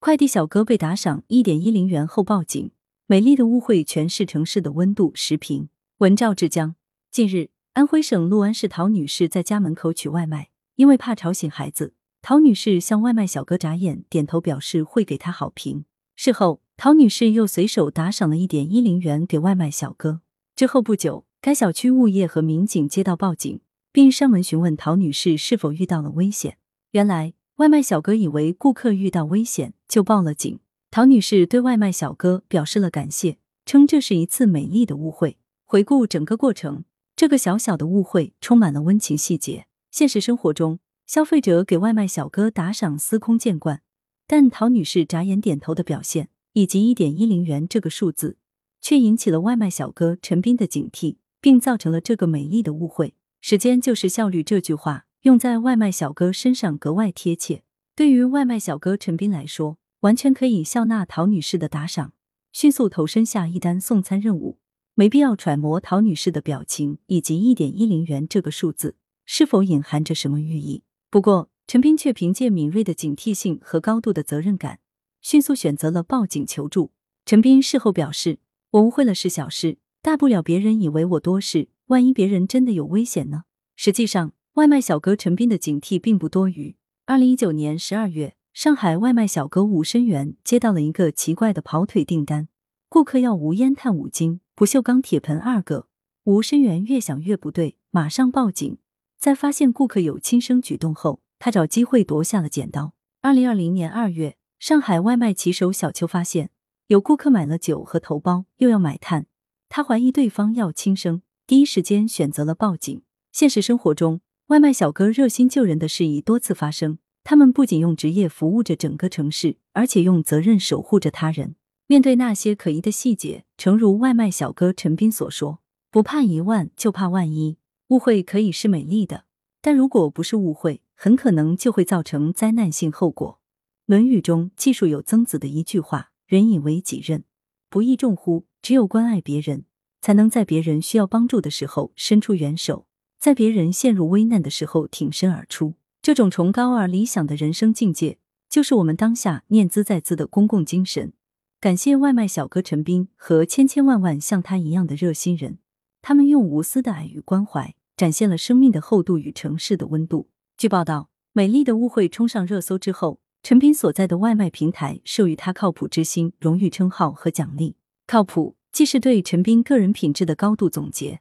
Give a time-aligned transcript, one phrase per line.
[0.00, 2.70] 快递小哥被打赏一点一零元后报警，
[3.06, 5.12] 美丽的误会诠释城市的温度。
[5.14, 6.74] 时评：文照之江。
[7.10, 11.92] 近日，安徽省六安市陶女士在家门口取外卖，因为怕吵醒孩子，
[12.22, 15.84] 陶女士向外卖小哥眨眼点头，表示会给他好评。
[16.16, 20.22] 事后，陶女士又随手打赏了一点一零元给外卖小哥。
[20.56, 23.60] 之后不久，该小区物业和民警接到报警，
[23.92, 26.56] 并上门询问陶女士是否遇到了危险。
[26.92, 30.60] 原来，外卖小哥以为顾客遇到危险，就报了警。
[30.90, 35.36] 陶女士对外卖小哥表示了感谢，称这是一次美丽的误会。
[35.66, 39.66] 回顾整个过程，这个小小的误会充满了温情细节。
[39.90, 43.82] 现实生活中，消费者给外卖小哥打赏司空见惯，
[44.26, 48.38] 但陶女士眨眼点头的表现，以及一点一零元这个数字，
[48.80, 53.12] 却引起了外卖小哥陈斌的警惕，并造成了这个美丽的误会。
[53.42, 55.04] 时间就是效率这句话。
[55.22, 57.62] 用在外卖小哥身上格外贴切。
[57.94, 62.14] 对于外卖小哥陈斌来说，完全可以笑纳陶女士的打赏，
[62.52, 64.58] 迅速投身下一单送餐任务，
[64.94, 68.96] 没必要揣摩陶女士的表情以及一点一零元这个数字
[69.26, 70.84] 是否隐含着什么寓意。
[71.10, 74.80] 不过，陈斌却凭借敏锐的警惕性和高度的责任感，
[75.20, 76.92] 迅速选择了报警求助。
[77.26, 78.38] 陈斌事后表示
[78.72, 83.42] ：“我误会了是小事，大不了别人以为我多事，万一别人真的有危险呢？”
[83.76, 84.32] 实际上。
[84.54, 86.74] 外卖小哥陈斌的警惕并不多余。
[87.06, 92.48] 二零一九年十二月，上海外卖小哥吴申元接到了一个奇怪的跑腿订单，
[92.88, 95.86] 顾客要无烟炭五斤、不锈钢铁盆二个。
[96.24, 98.78] 吴申元越想越不对，马上报警。
[99.20, 102.92] 在发现顾客有轻生举动后，他找机会夺下了剪刀。
[103.22, 106.50] 二零二零年二月，上海外卖骑手小邱发现
[106.88, 109.26] 有顾客买了酒和头孢，又要买炭，
[109.68, 113.00] 他怀疑对方要轻生，第一时间选择了报警。
[113.30, 121.54] 现实生活中，外卖小哥热心救人的事已多次发生，他们不仅用职业服务着整个城市，而且用责任守护着他人。
[121.86, 125.60] 面对那些可疑的细节，诚如外卖小哥陈斌所说
[125.92, 127.58] ：“不怕一万，就怕万一。
[127.90, 129.22] 误会可以是美丽的，
[129.60, 133.38] 但如果不是误会，很可能就会造成灾难性后果。”
[133.92, 137.22] 《论语》中记述有曾子的一句话：“人以为己任，
[137.68, 139.66] 不亦重乎？”只有关爱别人，
[140.00, 142.88] 才能在别人需要帮助的时候伸出援手。
[143.20, 148.16] 在别人陷入危难的时候挺身而出，这种崇高而理想的人生境界，
[148.48, 151.12] 就是我们当下念兹在兹的公共精神。
[151.60, 155.58] 感谢外卖小哥陈斌和千千万万像他一样的热心人，
[156.00, 160.30] 他们用无私的爱与关怀，展现了生命的厚度与城市的温度。
[160.56, 167.76] 据报道，美丽的误会冲上热搜之后，陈斌所在的外卖平台授予他“靠谱之星”荣誉称号和奖励。
[168.06, 171.20] 靠谱，既是对陈斌个人品质的高度总结。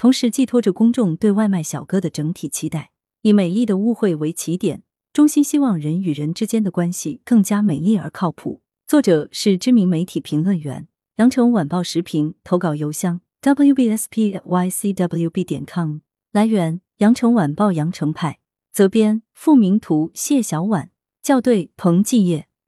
[0.00, 2.90] 同时寄托着公众对外卖小哥的整体期待，
[3.20, 8.62] 以美丽的误会为起点，衷心希望人与人之间的关系更加美丽而靠谱。
[8.86, 15.98] 作者是知名媒体评论员，羊城晚报时评投稿邮箱 wbspycwb 点 com。
[16.32, 18.38] 来源：羊城晚报羊城派，
[18.72, 20.90] 责编：付明图，谢小婉，
[21.22, 22.46] 校对：彭继业。